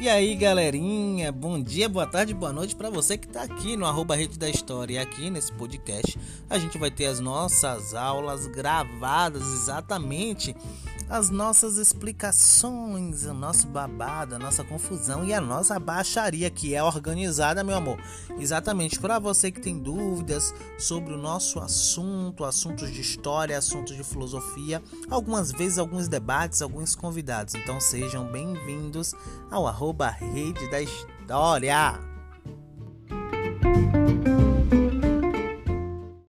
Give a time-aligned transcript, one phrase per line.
[0.00, 3.84] E aí, galerinha, bom dia, boa tarde, boa noite para você que está aqui no
[3.84, 4.94] arroba Rede da História.
[4.94, 6.16] E aqui nesse podcast
[6.48, 10.54] a gente vai ter as nossas aulas gravadas exatamente
[11.08, 16.82] as nossas explicações, o nosso babado, a nossa confusão e a nossa baixaria que é
[16.82, 17.98] organizada, meu amor.
[18.38, 24.04] Exatamente para você que tem dúvidas sobre o nosso assunto, assuntos de história, assuntos de
[24.04, 27.54] filosofia, algumas vezes alguns debates, alguns convidados.
[27.54, 29.14] Então sejam bem-vindos
[29.50, 29.87] ao arroba
[30.32, 32.17] Rede da História.